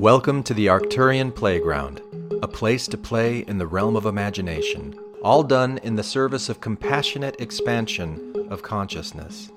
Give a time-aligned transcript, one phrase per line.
[0.00, 2.00] Welcome to the Arcturian Playground,
[2.40, 6.62] a place to play in the realm of imagination, all done in the service of
[6.62, 9.50] compassionate expansion of consciousness.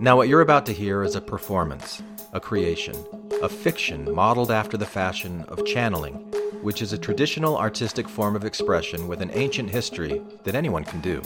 [0.00, 2.02] Now, what you're about to hear is a performance,
[2.32, 2.96] a creation,
[3.42, 6.14] a fiction modeled after the fashion of channeling,
[6.62, 11.02] which is a traditional artistic form of expression with an ancient history that anyone can
[11.02, 11.20] do.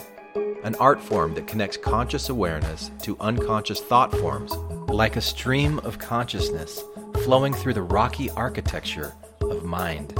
[0.64, 4.52] An art form that connects conscious awareness to unconscious thought forms,
[4.88, 6.84] like a stream of consciousness
[7.24, 10.14] flowing through the rocky architecture of mind.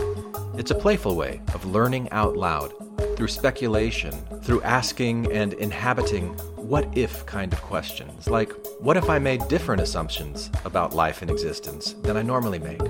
[0.56, 2.72] It's a playful way of learning out loud,
[3.16, 9.20] through speculation, through asking and inhabiting what if kind of questions, like what if I
[9.20, 12.80] made different assumptions about life and existence than I normally make?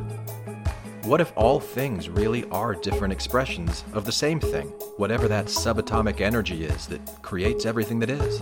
[1.13, 6.23] What if all things really are different expressions of the same thing, whatever that subatomic
[6.23, 8.41] energy is that creates everything that is?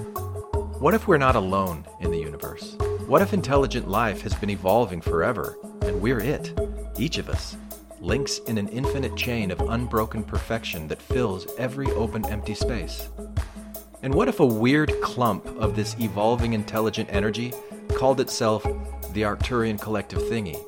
[0.79, 2.77] What if we're not alone in the universe?
[3.09, 6.57] What if intelligent life has been evolving forever and we're it,
[6.97, 7.57] each of us,
[7.99, 13.09] links in an infinite chain of unbroken perfection that fills every open empty space?
[14.05, 17.53] And what if a weird clump of this evolving intelligent energy
[17.89, 18.63] called itself
[19.13, 20.65] the Arcturian Collective Thingy?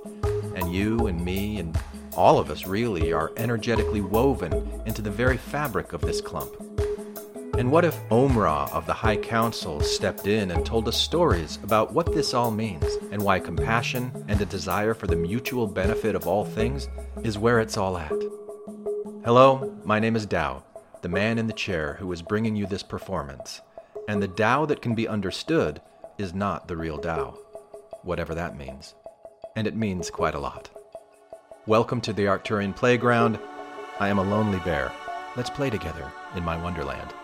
[0.55, 1.79] And you and me and
[2.15, 6.55] all of us really are energetically woven into the very fabric of this clump.
[7.59, 11.93] And what if Omra of the High Council stepped in and told us stories about
[11.93, 16.27] what this all means and why compassion and a desire for the mutual benefit of
[16.27, 16.89] all things
[17.23, 18.13] is where it's all at?
[19.25, 20.65] Hello, my name is Tao,
[21.03, 23.61] the man in the chair who is bringing you this performance.
[24.09, 25.81] And the Tao that can be understood
[26.19, 27.39] is not the real Tao,
[28.03, 28.95] whatever that means.
[29.57, 30.71] And it means quite a lot.
[31.69, 33.39] Welcome to the Arcturian Playground.
[34.01, 34.91] I am a lonely bear.
[35.37, 37.15] Let's play together in my wonderland.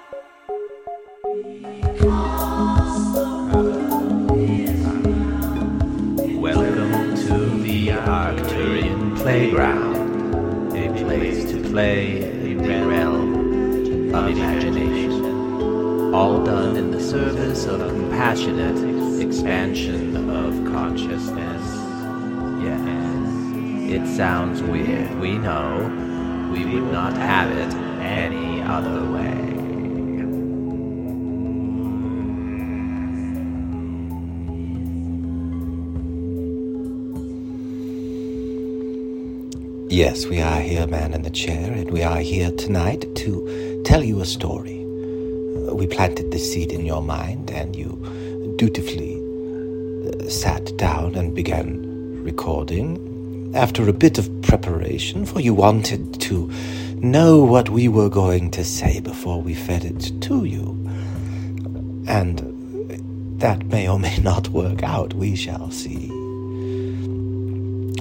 [6.40, 16.44] Welcome to the Arcturian Playground, a place to play in the realm of imagination, all
[16.44, 21.74] done in the service of compassionate expansion of consciousness.
[22.62, 23.07] Yes,
[23.88, 26.50] it sounds weird, we know.
[26.52, 29.34] We would not have it any other way.
[39.90, 44.04] Yes, we are here, man in the chair, and we are here tonight to tell
[44.04, 44.80] you a story.
[44.80, 47.96] Uh, we planted the seed in your mind, and you
[48.56, 49.16] dutifully
[50.06, 53.07] uh, sat down and began recording.
[53.54, 56.50] After a bit of preparation, for you wanted to
[56.96, 60.76] know what we were going to say before we fed it to you.
[62.06, 62.38] And
[63.40, 66.08] that may or may not work out, we shall see.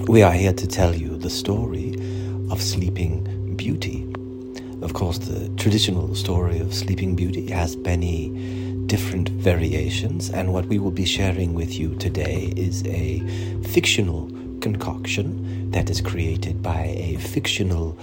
[0.06, 1.94] We are here to tell you the story
[2.50, 4.04] of Sleeping Beauty.
[4.82, 8.28] Of course, the traditional story of Sleeping Beauty has many
[8.86, 13.20] different variations, and what we will be sharing with you today is a
[13.62, 14.30] fictional
[14.60, 17.96] concoction that is created by a fictional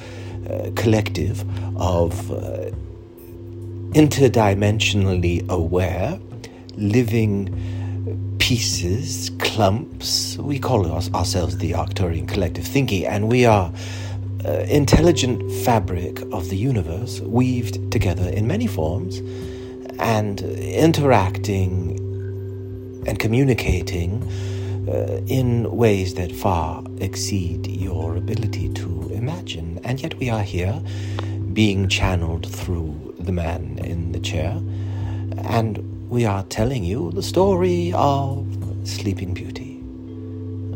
[0.50, 1.44] uh, collective
[1.78, 2.72] of uh,
[3.94, 6.20] interdimensionally aware,
[6.76, 7.50] living
[8.40, 10.38] pieces, clumps.
[10.38, 13.72] We call ourselves the Arcturian Collective Thingy, and we are
[14.46, 19.18] uh, intelligent fabric of the universe weaved together in many forms
[19.98, 21.98] and interacting
[23.08, 24.22] and communicating
[24.88, 29.80] uh, in ways that far exceed your ability to imagine.
[29.84, 30.82] And yet we are here
[31.54, 34.60] being channeled through the man in the chair
[35.44, 38.46] and we are telling you the story of
[38.84, 39.82] Sleeping Beauty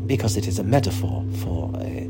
[0.05, 2.09] because it is a metaphor for a,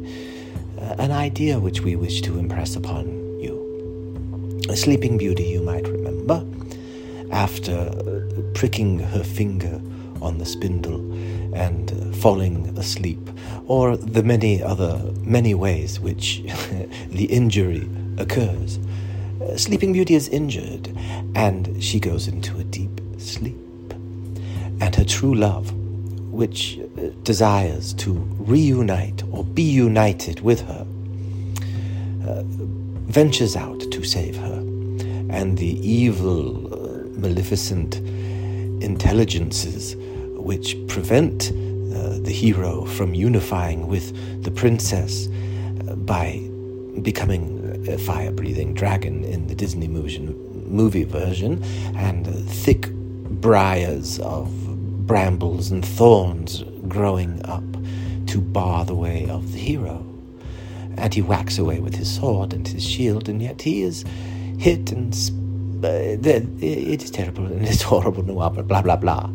[0.97, 3.07] an idea which we wish to impress upon
[3.39, 4.63] you.
[4.75, 6.45] Sleeping Beauty, you might remember,
[7.31, 7.91] after
[8.53, 9.81] pricking her finger
[10.21, 11.01] on the spindle
[11.53, 13.29] and falling asleep,
[13.67, 16.41] or the many other many ways which
[17.09, 17.87] the injury
[18.17, 18.79] occurs.
[19.55, 20.95] Sleeping Beauty is injured,
[21.35, 23.57] and she goes into a deep sleep.
[24.81, 25.73] And her true love,
[26.31, 30.85] which uh, desires to reunite or be united with her,
[32.27, 32.43] uh,
[33.07, 34.57] ventures out to save her.
[35.29, 37.95] And the evil, uh, maleficent
[38.81, 39.95] intelligences
[40.49, 44.07] which prevent uh, the hero from unifying with
[44.43, 46.39] the princess uh, by
[47.03, 51.63] becoming a fire breathing dragon in the Disney movie, version,
[51.95, 54.49] and thick briars of
[55.05, 57.69] brambles and thorns growing up
[58.25, 60.03] to bar the way of the hero.
[60.97, 64.03] And he whacks away with his sword and his shield, and yet he is
[64.57, 65.13] hit and.
[65.85, 66.17] Uh,
[66.59, 69.29] it is terrible and it's horrible, no, blah, blah, blah.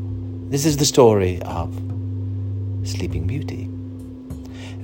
[0.50, 1.74] This is the story of
[2.84, 3.64] Sleeping Beauty.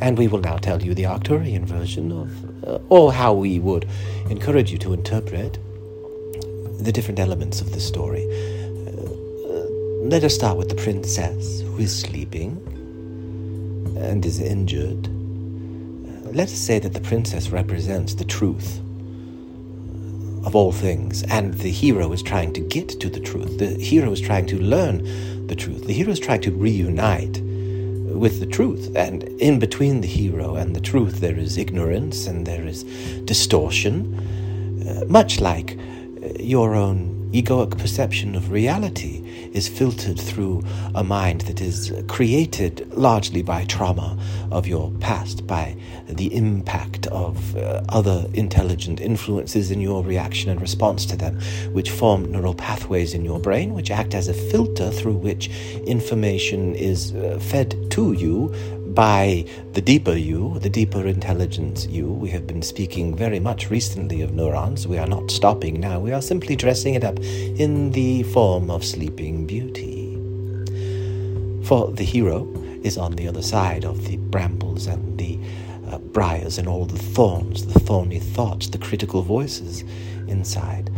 [0.01, 3.87] And we will now tell you the Arcturian version of, uh, or how we would
[4.31, 5.59] encourage you to interpret
[6.83, 8.25] the different elements of the story.
[8.87, 9.67] Uh,
[10.09, 12.57] let us start with the princess who is sleeping
[13.99, 15.07] and is injured.
[15.07, 18.81] Uh, let us say that the princess represents the truth
[20.45, 23.59] of all things, and the hero is trying to get to the truth.
[23.59, 25.87] The hero is trying to learn the truth.
[25.87, 28.91] The hero is trying to reunite with the truth.
[28.97, 32.85] And in between the hero and the truth, there is ignorance and there is
[33.25, 34.15] distortion,
[34.87, 39.23] uh, much like uh, your own egoic perception of reality
[39.53, 40.63] is filtered through
[40.95, 44.19] a mind that is created largely by trauma
[44.51, 45.77] of your past, by
[46.09, 51.39] the impact of uh, other intelligent influences in your reaction and response to them,
[51.73, 55.49] which form neural pathways in your brain, which act as a filter through which
[55.87, 58.53] information is uh, fed to you
[58.95, 62.07] by the deeper you, the deeper intelligence you.
[62.11, 64.87] We have been speaking very much recently of neurons.
[64.87, 66.01] We are not stopping now.
[66.01, 70.17] We are simply dressing it up in the form of sleeping beauty.
[71.65, 72.53] For the hero
[72.83, 75.39] is on the other side of the brambles and the
[75.89, 79.83] uh, briars and all the thorns, the thorny thoughts, the critical voices
[80.27, 80.91] inside.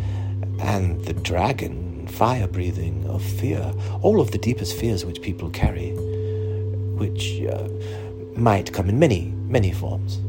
[0.60, 5.94] And the dragon, fire breathing of fear, all of the deepest fears which people carry
[7.02, 7.68] which uh,
[8.36, 9.22] might come in many,
[9.56, 10.20] many forms.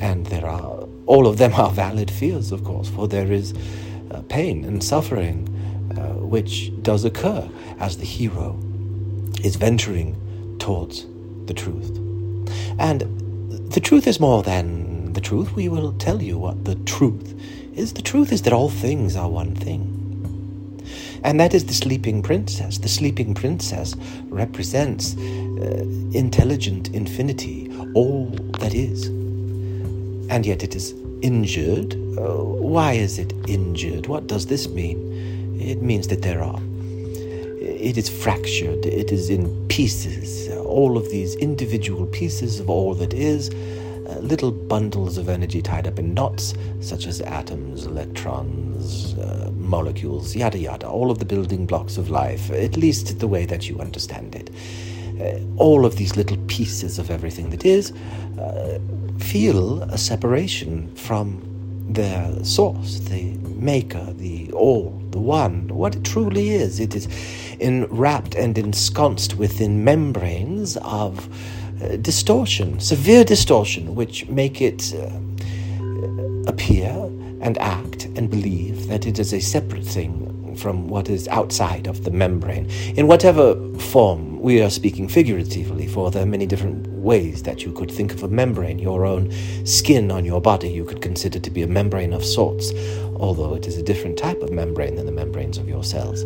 [0.00, 3.54] And there are, all of them are valid fears, of course, for there is
[4.10, 5.48] uh, pain and suffering
[5.96, 8.58] uh, which does occur as the hero
[9.42, 10.10] is venturing
[10.58, 11.06] towards
[11.46, 11.96] the truth.
[12.78, 13.00] And
[13.72, 15.56] the truth is more than the truth.
[15.56, 17.28] We will tell you what the truth
[17.74, 17.94] is.
[17.94, 19.99] The truth is that all things are one thing.
[21.22, 22.78] And that is the sleeping princess.
[22.78, 23.94] The sleeping princess
[24.28, 28.26] represents uh, intelligent infinity, all
[28.60, 29.06] that is.
[30.30, 31.94] And yet it is injured.
[32.18, 34.06] Uh, why is it injured?
[34.06, 35.58] What does this mean?
[35.60, 36.60] It means that there are.
[37.60, 43.12] It is fractured, it is in pieces, all of these individual pieces of all that
[43.12, 49.49] is uh, little bundles of energy tied up in knots, such as atoms, electrons, uh,
[49.70, 53.68] molecules, yada yada, all of the building blocks of life, at least the way that
[53.68, 54.50] you understand it.
[55.20, 57.92] Uh, all of these little pieces of everything that is
[58.38, 58.78] uh,
[59.18, 61.40] feel a separation from
[61.92, 66.80] their source, the maker, the all, the one, what it truly is.
[66.80, 67.08] It is
[67.60, 71.28] enwrapped and ensconced within membranes of
[71.82, 75.10] uh, distortion, severe distortion, which make it uh,
[76.46, 76.90] appear
[77.40, 82.04] and act and believe that it is a separate thing from what is outside of
[82.04, 82.68] the membrane.
[82.96, 87.72] In whatever form we are speaking figuratively, for there are many different ways that you
[87.72, 88.78] could think of a membrane.
[88.78, 89.30] Your own
[89.64, 92.72] skin on your body you could consider to be a membrane of sorts,
[93.16, 96.22] although it is a different type of membrane than the membranes of your cells.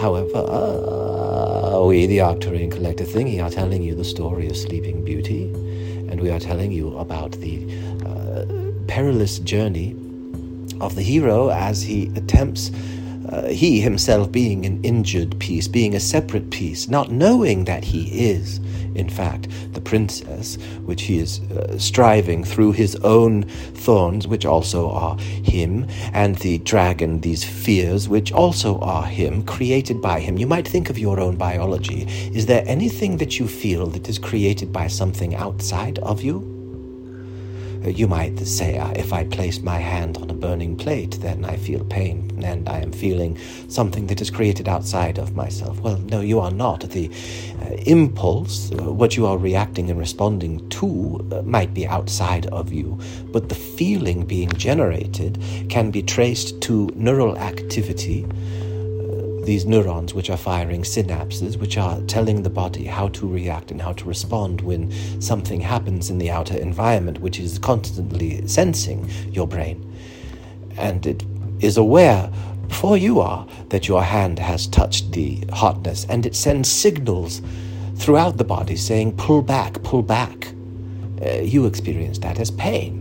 [0.00, 5.44] However, uh, we, the Arcturian Collective Thingy, are telling you the story of Sleeping Beauty,
[6.08, 7.66] and we are telling you about the
[8.90, 9.92] perilous journey
[10.80, 12.72] of the hero as he attempts
[13.28, 18.32] uh, he himself being an injured piece, being a separate piece, not knowing that he
[18.32, 18.58] is,
[18.96, 24.90] in fact, the princess, which he is uh, striving through his own thorns, which also
[24.90, 30.36] are him, and the dragon, these fears, which also are him, created by him.
[30.36, 32.06] You might think of your own biology.
[32.34, 36.49] Is there anything that you feel that is created by something outside of you?
[37.84, 41.56] You might say, uh, if I place my hand on a burning plate, then I
[41.56, 45.80] feel pain and I am feeling something that is created outside of myself.
[45.80, 46.80] Well, no, you are not.
[46.90, 47.10] The
[47.62, 52.72] uh, impulse, uh, what you are reacting and responding to, uh, might be outside of
[52.72, 52.98] you,
[53.32, 58.26] but the feeling being generated can be traced to neural activity
[59.50, 63.82] these neurons which are firing synapses, which are telling the body how to react and
[63.82, 64.88] how to respond when
[65.20, 69.92] something happens in the outer environment, which is constantly sensing your brain.
[70.76, 71.24] And it
[71.58, 72.30] is aware
[72.68, 77.42] before you are that your hand has touched the hotness, and it sends signals
[77.96, 80.54] throughout the body saying, pull back, pull back.
[81.20, 82.94] Uh, you experience that as pain.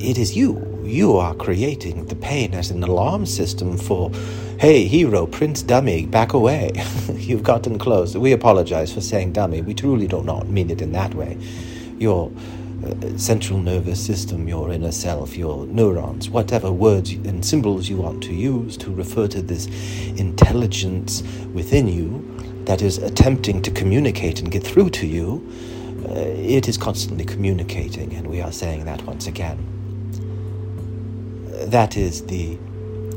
[0.00, 4.10] It is you you are creating the pain as an alarm system for
[4.58, 6.70] Hey, hero, Prince Dummy, back away.
[7.14, 8.16] You've gotten close.
[8.16, 9.60] We apologize for saying dummy.
[9.62, 11.36] We truly do not mean it in that way.
[11.98, 12.30] Your
[12.84, 18.22] uh, central nervous system, your inner self, your neurons, whatever words and symbols you want
[18.22, 19.66] to use to refer to this
[20.18, 21.22] intelligence
[21.52, 22.22] within you
[22.64, 25.46] that is attempting to communicate and get through to you,
[26.08, 29.83] uh, it is constantly communicating, and we are saying that once again.
[31.62, 32.58] That is the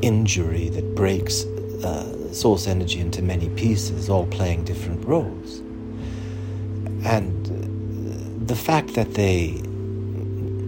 [0.01, 1.44] injury that breaks
[1.84, 5.60] uh, source energy into many pieces, all playing different roles.
[7.06, 9.62] And the fact that they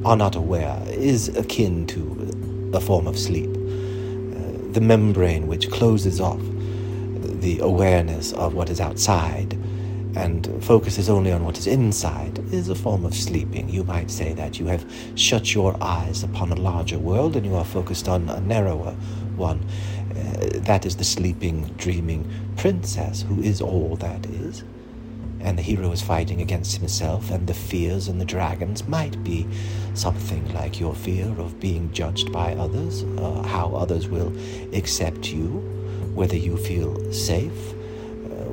[0.06, 3.50] are not aware is akin to a form of sleep.
[3.50, 6.42] Uh, the membrane which closes off
[7.42, 9.58] the awareness of what is outside
[10.16, 13.70] and focuses only on what is inside is a form of sleeping.
[13.70, 14.86] You might say that you have
[15.16, 18.92] shut your eyes upon a larger world and you are focused on a narrower
[19.36, 19.63] one.
[20.12, 24.63] Uh, that is the sleeping, dreaming princess who is all that is.
[25.42, 29.48] And the hero is fighting against himself, and the fears and the dragons might be
[29.94, 34.34] something like your fear of being judged by others, uh, how others will
[34.75, 35.48] accept you,
[36.13, 37.74] whether you feel safe,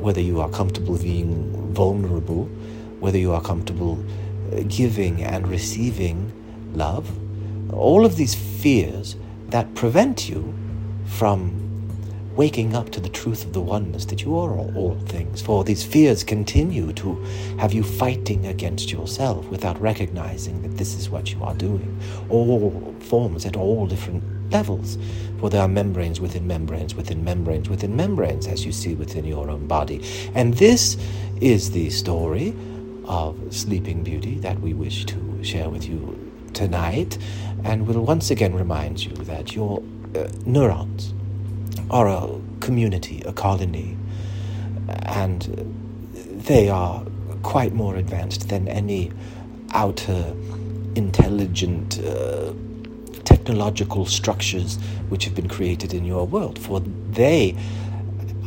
[0.06, 2.44] whether you are comfortable being vulnerable,
[3.00, 3.98] whether you are comfortable
[4.52, 6.32] uh, giving and receiving
[6.74, 7.10] love.
[7.74, 9.16] All of these fears
[9.48, 10.54] that prevent you
[11.06, 11.50] from
[12.36, 15.42] waking up to the truth of the oneness that you are all, all, things.
[15.42, 17.14] For these fears continue to
[17.58, 22.00] have you fighting against yourself without recognizing that this is what you are doing.
[22.28, 24.98] All forms at all different levels.
[25.38, 29.50] For there are membranes within membranes within membranes within membranes, as you see within your
[29.50, 30.02] own body.
[30.34, 30.96] And this
[31.40, 32.54] is the story
[33.04, 37.18] of Sleeping Beauty that we wish to share with you tonight.
[37.64, 39.82] And will once again remind you that your
[40.14, 41.12] uh, neurons
[41.90, 43.96] are a community, a colony,
[45.02, 45.42] and
[46.46, 47.04] they are
[47.42, 49.12] quite more advanced than any
[49.72, 50.34] outer
[50.94, 52.52] intelligent uh,
[53.46, 54.76] technological structures
[55.08, 57.56] which have been created in your world, for they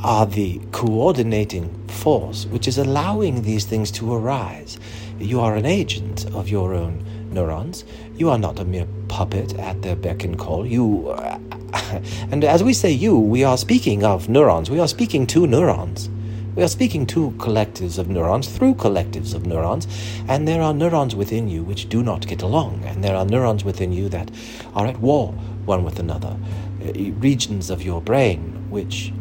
[0.03, 4.77] are the coordinating force which is allowing these things to arise.
[5.17, 7.85] You are an agent of your own neurons.
[8.15, 10.65] You are not a mere puppet at their beck and call.
[10.65, 11.39] You, uh,
[12.31, 14.69] and as we say you, we are speaking of neurons.
[14.69, 16.09] We are speaking to neurons.
[16.55, 19.87] We are speaking to collectives of neurons through collectives of neurons,
[20.27, 23.63] and there are neurons within you which do not get along, and there are neurons
[23.63, 24.31] within you that
[24.75, 25.33] are at war
[25.65, 26.35] one with another.
[26.83, 29.13] Uh, regions of your brain which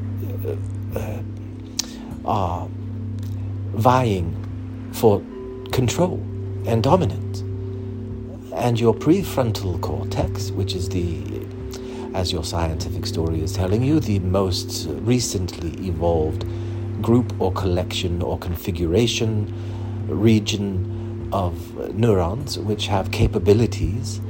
[0.46, 1.22] uh, uh,
[2.24, 2.68] are
[3.72, 4.34] vying
[4.92, 5.22] for
[5.70, 6.18] control
[6.66, 7.40] and dominance
[8.54, 11.22] and your prefrontal cortex, which is the,
[12.14, 16.44] as your scientific story is telling you, the most recently evolved
[17.02, 19.52] group or collection or configuration
[20.08, 24.20] region of neurons which have capabilities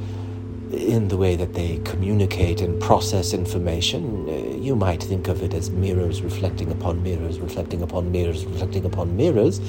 [0.72, 4.28] in the way that they communicate and process information.
[4.28, 8.84] Uh, you might think of it as mirrors reflecting upon mirrors, reflecting upon mirrors, reflecting
[8.84, 9.60] upon mirrors.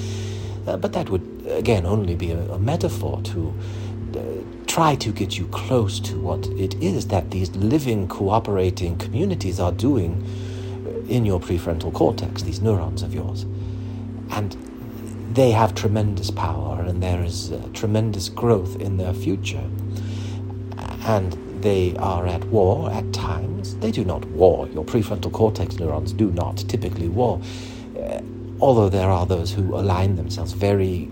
[0.66, 3.54] Uh, but that would, again, only be a, a metaphor to
[4.70, 9.72] try to get you close to what it is that these living, cooperating communities are
[9.72, 10.24] doing
[11.10, 13.42] in your prefrontal cortex, these neurons of yours.
[14.30, 14.56] And
[15.32, 19.68] they have tremendous power and there is uh, tremendous growth in their future.
[21.04, 23.76] And they are at war at times.
[23.76, 24.68] They do not war.
[24.68, 27.40] Your prefrontal cortex neurons do not typically war.
[27.98, 28.20] Uh,
[28.60, 31.08] although there are those who align themselves very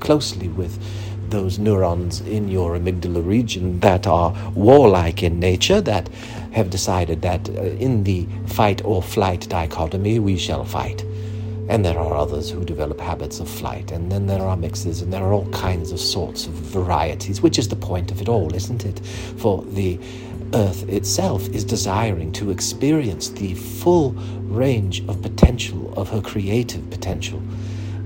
[0.00, 0.78] closely with
[1.32, 6.08] those neurons in your amygdala region that are warlike in nature, that
[6.52, 11.02] have decided that uh, in the fight or flight dichotomy, we shall fight.
[11.68, 15.12] And there are others who develop habits of flight, and then there are mixes, and
[15.12, 18.54] there are all kinds of sorts of varieties, which is the point of it all,
[18.54, 19.00] isn't it?
[19.38, 19.98] For the
[20.54, 24.10] Earth itself is desiring to experience the full
[24.50, 27.40] range of potential of her creative potential.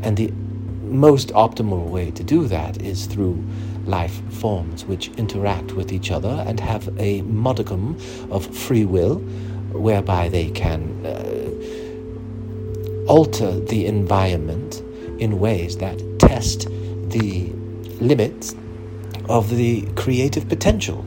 [0.02, 0.33] And the
[0.87, 3.45] most optimal way to do that is through
[3.85, 7.97] life forms which interact with each other and have a modicum
[8.31, 9.16] of free will
[9.73, 11.50] whereby they can uh,
[13.09, 14.83] alter the environment
[15.19, 16.69] in ways that test
[17.11, 17.50] the
[18.00, 18.55] limits
[19.28, 21.05] of the creative potential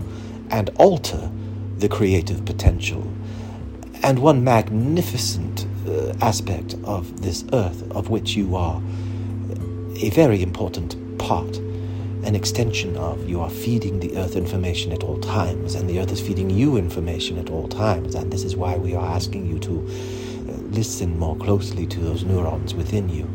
[0.50, 1.30] and alter
[1.78, 3.12] the creative potential.
[4.02, 8.82] And one magnificent uh, aspect of this earth of which you are
[10.02, 11.60] a very important part
[12.24, 13.28] an extension of.
[13.28, 16.78] You are feeding the earth information at all times, and the earth is feeding you
[16.78, 18.16] information at all times.
[18.16, 22.24] And this is why we are asking you to uh, listen more closely to those
[22.24, 23.28] neurons within you.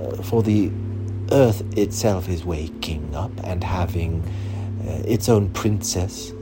[0.00, 0.70] Uh, for the
[1.30, 4.22] earth itself is waking up and having
[4.86, 6.32] uh, its own princess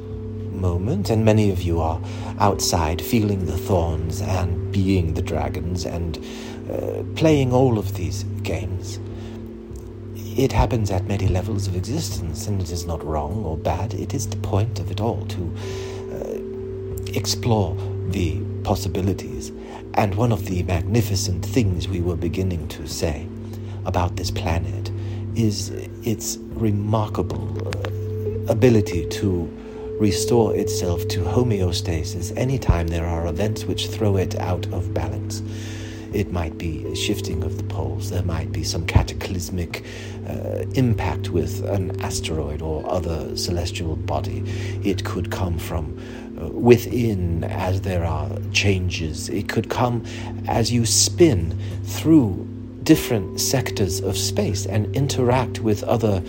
[0.50, 2.00] moment, and many of you are
[2.38, 6.18] outside feeling the thorns and being the dragons and
[6.70, 9.00] uh, playing all of these games.
[10.36, 13.94] It happens at many levels of existence, and it is not wrong or bad.
[13.94, 15.54] It is the point of it all to
[16.12, 17.76] uh, explore
[18.08, 19.50] the possibilities.
[19.94, 23.26] And one of the magnificent things we were beginning to say
[23.84, 24.90] about this planet
[25.34, 25.70] is
[26.04, 29.48] its remarkable uh, ability to
[29.98, 35.42] restore itself to homeostasis anytime there are events which throw it out of balance.
[36.12, 39.84] It might be a shifting of the poles, there might be some cataclysmic
[40.28, 44.42] uh, impact with an asteroid or other celestial body.
[44.84, 45.98] It could come from
[46.40, 49.28] uh, within as there are changes.
[49.28, 50.04] It could come
[50.48, 52.46] as you spin through
[52.82, 56.22] different sectors of space and interact with other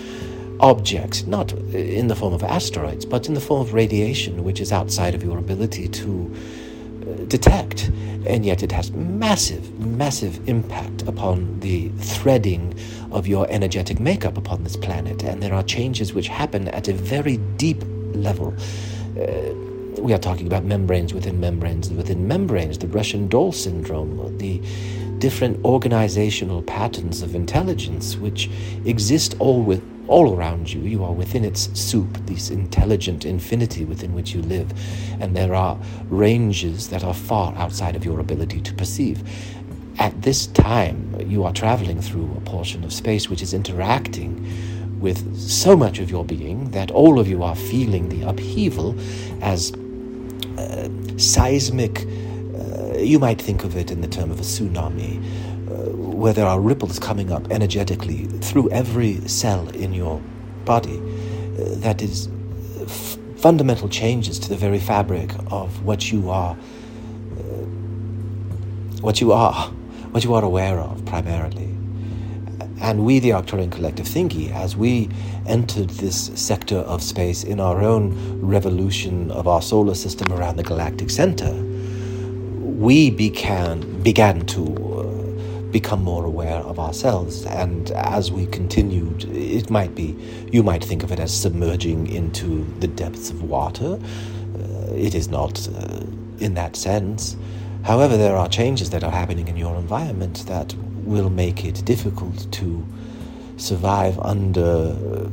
[0.59, 4.71] objects, not in the form of asteroids, but in the form of radiation, which is
[4.71, 6.35] outside of your ability to
[7.27, 7.91] detect.
[8.25, 12.75] And yet it has massive, massive impact upon the threading
[13.11, 15.23] of your energetic makeup upon this planet.
[15.23, 18.53] And there are changes which happen at a very deep level.
[19.19, 19.53] Uh,
[20.01, 24.61] we are talking about membranes within membranes within membranes, the Russian doll syndrome, the
[25.21, 28.49] different organizational patterns of intelligence which
[28.85, 30.81] exist all with all around you.
[30.81, 34.73] You are within its soup, this intelligent infinity within which you live,
[35.21, 35.77] and there are
[36.09, 39.23] ranges that are far outside of your ability to perceive.
[39.99, 45.37] At this time, you are traveling through a portion of space which is interacting with
[45.37, 48.95] so much of your being that all of you are feeling the upheaval
[49.41, 49.71] as
[50.57, 52.07] uh, seismic.
[53.01, 56.59] You might think of it in the term of a tsunami, uh, where there are
[56.59, 60.21] ripples coming up energetically through every cell in your
[60.65, 60.97] body.
[60.97, 62.29] Uh, that is
[62.81, 67.43] f- fundamental changes to the very fabric of what you are, uh,
[69.01, 69.67] what you are,
[70.11, 71.69] what you are aware of primarily.
[72.81, 75.07] And we, the Arcturian Collective Thingy, as we
[75.45, 80.63] entered this sector of space in our own revolution of our solar system around the
[80.63, 81.51] galactic center,
[82.81, 87.45] we began, began to uh, become more aware of ourselves.
[87.45, 90.17] And as we continued, it might be,
[90.51, 93.99] you might think of it as submerging into the depths of water.
[94.55, 95.99] Uh, it is not uh,
[96.39, 97.37] in that sense.
[97.83, 102.51] However, there are changes that are happening in your environment that will make it difficult
[102.51, 102.83] to
[103.57, 105.29] survive under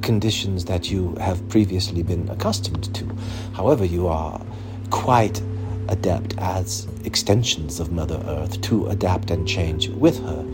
[0.00, 3.04] conditions that you have previously been accustomed to.
[3.52, 4.40] However, you are
[4.88, 5.42] quite
[5.88, 10.44] adept as extensions of Mother Earth to adapt and change with her.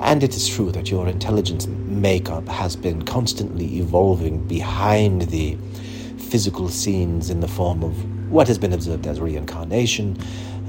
[0.00, 5.56] And it is true that your intelligence makeup has been constantly evolving behind the
[6.16, 10.16] physical scenes in the form of what has been observed as reincarnation,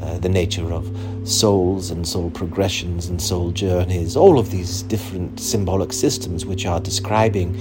[0.02, 0.90] uh, the nature of
[1.24, 6.80] souls and soul progressions and soul journeys, all of these different symbolic systems which are
[6.80, 7.56] describing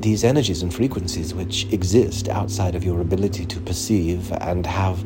[0.00, 5.04] these energies and frequencies which exist outside of your ability to perceive and have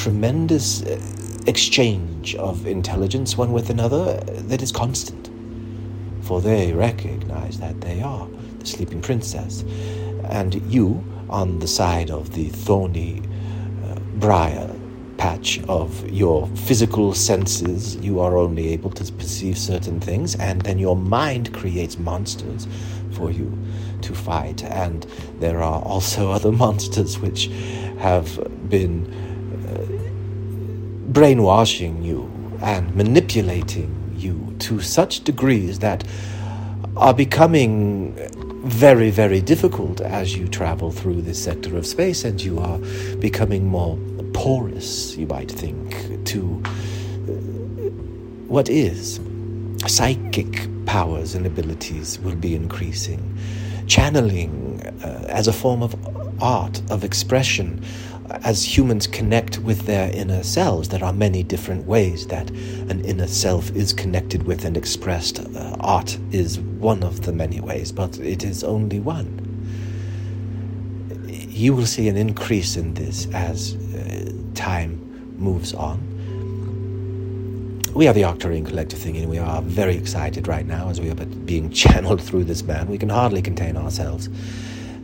[0.00, 0.98] tremendous uh,
[1.46, 4.16] exchange of intelligence one with another
[4.48, 5.28] that is constant.
[6.22, 8.26] For they recognize that they are
[8.60, 9.62] the sleeping princess,
[10.30, 13.20] and you, on the side of the thorny
[13.84, 14.74] uh, briar,
[15.18, 20.78] patch of your physical senses, you are only able to perceive certain things, and then
[20.78, 22.66] your mind creates monsters
[23.10, 23.52] for you
[24.00, 24.64] to fight.
[24.64, 25.04] And
[25.40, 27.50] there are also other monsters which
[27.98, 28.26] have
[28.70, 29.29] been uh,
[31.10, 32.30] brainwashing you
[32.62, 36.04] and manipulating you to such degrees that
[36.96, 38.14] are becoming
[38.64, 42.78] very, very difficult as you travel through this sector of space and you are
[43.16, 43.98] becoming more
[44.34, 47.32] porous, you might think, to uh,
[48.46, 49.18] what is.
[49.86, 53.36] Psychic powers and abilities will be increasing.
[53.86, 55.96] Channeling uh, as a form of
[56.42, 57.82] art, of expression,
[58.44, 63.26] as humans connect with their inner selves, there are many different ways that an inner
[63.26, 65.40] self is connected with and expressed.
[65.40, 69.46] Uh, art is one of the many ways, but it is only one.
[71.26, 75.98] You will see an increase in this as uh, time moves on.
[77.94, 79.26] we are the Arcturian Collective Thingy.
[79.26, 82.86] We are very excited right now as we are being channeled through this man.
[82.86, 84.28] We can hardly contain ourselves.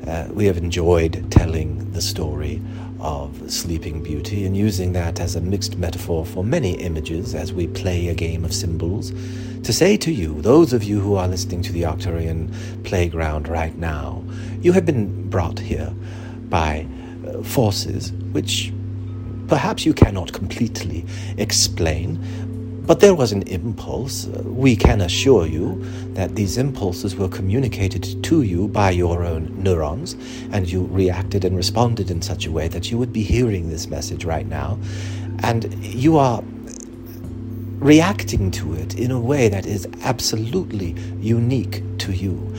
[0.06, 2.62] Uh, we have enjoyed telling the story
[3.00, 7.66] of Sleeping Beauty and using that as a mixed metaphor for many images as we
[7.66, 9.12] play a game of symbols.
[9.64, 13.76] To say to you, those of you who are listening to the Arcturian playground right
[13.76, 14.22] now,
[14.60, 15.92] you have been brought here
[16.48, 16.86] by
[17.26, 18.72] uh, forces which
[19.48, 21.04] perhaps you cannot completely
[21.36, 22.45] explain,
[22.86, 24.28] but there was an impulse.
[24.28, 25.82] Uh, we can assure you
[26.14, 30.16] that these impulses were communicated to you by your own neurons,
[30.52, 33.88] and you reacted and responded in such a way that you would be hearing this
[33.88, 34.78] message right now.
[35.42, 36.42] And you are
[37.78, 42.54] reacting to it in a way that is absolutely unique to you.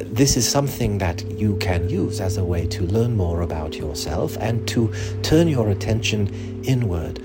[0.00, 4.36] This is something that you can use as a way to learn more about yourself
[4.38, 4.92] and to
[5.22, 7.22] turn your attention inward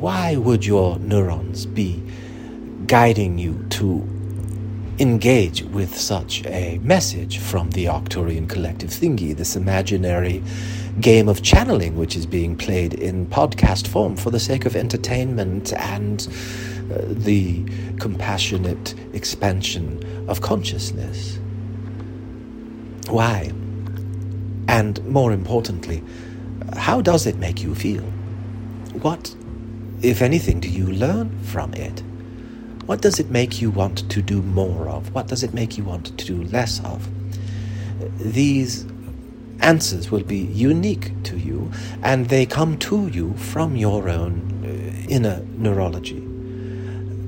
[0.00, 2.02] why would your neurons be
[2.86, 4.02] guiding you to
[4.98, 10.42] engage with such a message from the Arcturian collective thingy, this imaginary
[11.00, 15.74] game of channeling which is being played in podcast form for the sake of entertainment
[15.74, 16.28] and
[16.90, 17.62] uh, the
[17.98, 21.38] compassionate expansion of consciousness?
[23.10, 23.52] Why?
[24.66, 26.02] And more importantly,
[26.74, 28.04] how does it make you feel?
[29.02, 29.34] What
[30.02, 32.02] if anything, do you learn from it?
[32.86, 35.14] What does it make you want to do more of?
[35.14, 37.08] What does it make you want to do less of?
[38.18, 38.86] These
[39.60, 41.70] answers will be unique to you,
[42.02, 46.18] and they come to you from your own uh, inner neurology.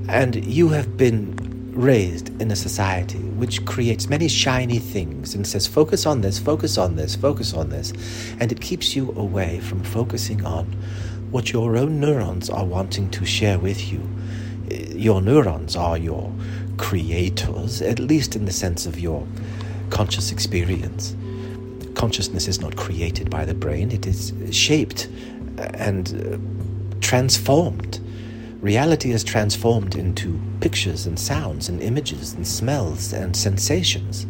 [0.09, 1.35] And you have been
[1.73, 6.77] raised in a society which creates many shiny things and says, focus on this, focus
[6.77, 7.93] on this, focus on this.
[8.39, 10.75] And it keeps you away from focusing on
[11.33, 14.07] what your own neurons are wanting to share with you.
[14.95, 16.31] Your neurons are your
[16.77, 19.25] creators, at least in the sense of your
[19.89, 21.15] conscious experience.
[21.95, 25.07] Consciousness is not created by the brain, it is shaped
[25.57, 27.99] and uh, transformed.
[28.61, 34.27] Reality is transformed into pictures and sounds and images and smells and sensations.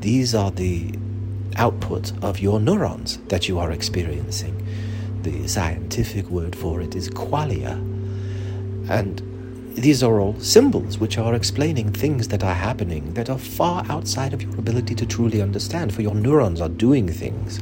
[0.00, 0.94] These are the
[1.56, 4.63] output of your neurons that you are experiencing
[5.24, 7.72] the scientific word for it is qualia.
[8.88, 9.22] And
[9.74, 14.32] these are all symbols which are explaining things that are happening that are far outside
[14.32, 17.58] of your ability to truly understand, for your neurons are doing things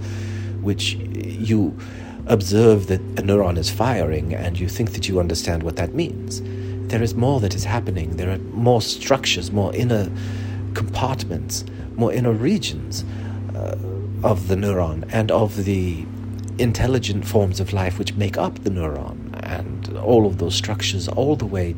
[0.60, 1.76] which you
[2.26, 6.42] observe that a neuron is firing and you think that you understand what that means.
[6.88, 8.16] There is more that is happening.
[8.16, 10.10] There are more structures, more inner
[10.74, 11.64] compartments,
[11.96, 13.04] more inner regions
[13.54, 13.76] uh,
[14.22, 16.04] of the neuron and of the
[16.58, 21.36] intelligent forms of life which make up the neuron and all of those structures all
[21.36, 21.74] the way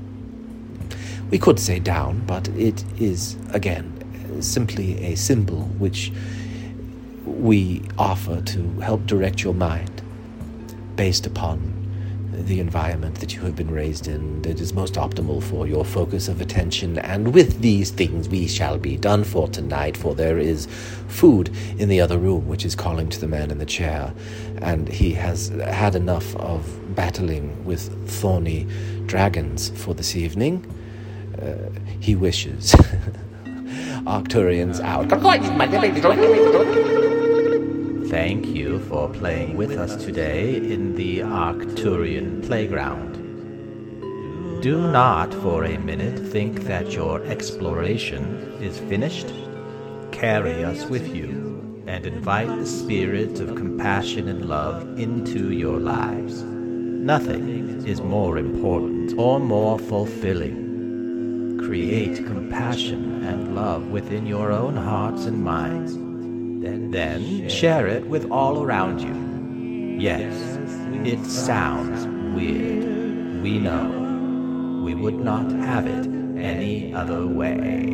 [1.30, 3.90] we could say down but it is again
[4.40, 6.12] simply a symbol which
[7.24, 10.02] we offer to help direct your mind
[10.96, 11.73] based upon
[12.34, 16.28] the environment that you have been raised in that is most optimal for your focus
[16.28, 16.98] of attention.
[16.98, 20.66] And with these things we shall be done for tonight, for there is
[21.08, 24.12] food in the other room which is calling to the man in the chair,
[24.58, 28.66] and he has had enough of battling with thorny
[29.06, 30.64] dragons for this evening.
[31.40, 31.70] Uh,
[32.00, 32.72] he wishes.
[34.04, 35.08] Arcturians out.
[38.14, 43.12] Thank you for playing with us today in the Arcturian playground.
[44.62, 49.35] Do not for a minute think that your exploration is finished.
[50.12, 56.44] Carry us with you and invite the spirit of compassion and love into your lives.
[56.44, 61.59] Nothing is more important or more fulfilling.
[61.59, 65.96] Create compassion and love within your own hearts and minds
[66.64, 69.98] then share it with all around you.
[70.00, 70.35] Yes,
[71.07, 73.42] it sounds weird.
[73.42, 74.83] We know.
[74.85, 76.07] We would not have it
[76.38, 77.90] any other way.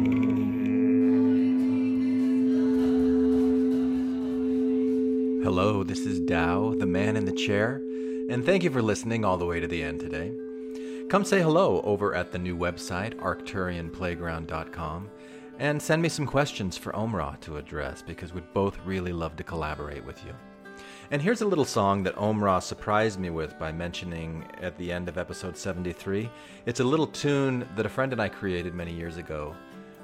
[5.43, 7.83] Hello, this is Tao, the man in the chair,
[8.29, 10.33] and thank you for listening all the way to the end today.
[11.09, 15.11] Come say hello over at the new website, arcturianplayground.com
[15.61, 19.45] and send me some questions for Omra to address because we'd both really love to
[19.45, 20.33] collaborate with you.
[21.11, 25.07] And here's a little song that Omra surprised me with by mentioning at the end
[25.07, 26.31] of episode 73.
[26.65, 29.55] It's a little tune that a friend and I created many years ago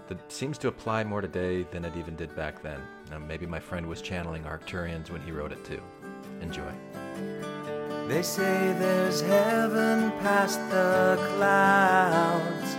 [0.08, 2.80] that seems to apply more today than it even did back then.
[3.10, 5.80] Now, maybe my friend was channeling Arcturians when he wrote it too.
[6.42, 6.70] Enjoy.
[8.08, 12.76] They say there's heaven past the clouds,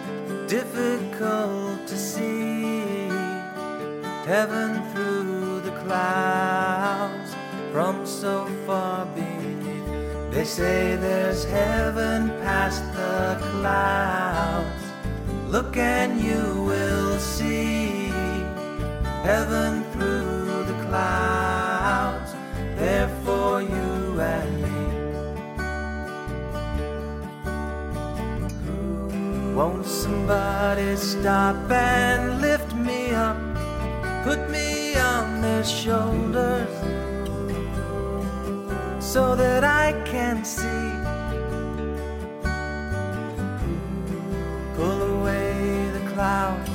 [0.47, 3.07] difficult to see.
[4.25, 7.35] Heaven through the clouds,
[7.71, 10.31] from so far beneath.
[10.31, 14.83] They say there's heaven past the clouds.
[15.49, 18.07] Look and you will see
[19.23, 19.83] heaven
[30.07, 33.37] somebody stop and lift me up,
[34.23, 36.75] put me on their shoulders,
[39.03, 40.91] so that I can see?
[44.77, 46.71] Pull away the clouds,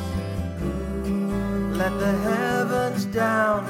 [1.80, 3.60] let the heavens down.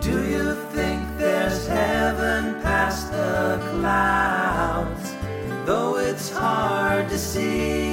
[0.00, 5.06] Do you think there's heaven past the clouds?
[5.66, 7.91] Though it's hard to see,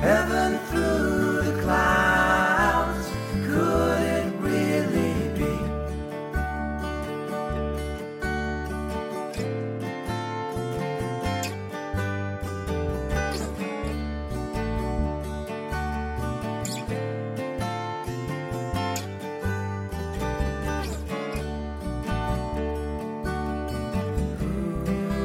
[0.00, 3.08] heaven through the clouds,
[3.46, 5.54] could it really be?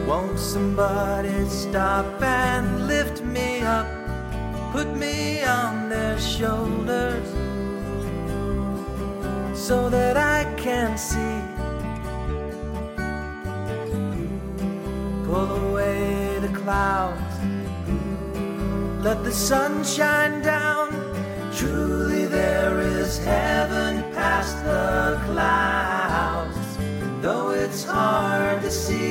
[0.08, 2.43] Won't somebody stop and
[4.74, 7.30] put me on their shoulders
[9.56, 11.40] so that I can see.
[15.28, 17.36] Pull away the clouds,
[19.08, 20.88] let the sun shine down.
[21.56, 26.58] Truly, there is heaven past the clouds,
[27.22, 29.03] though it's hard to see.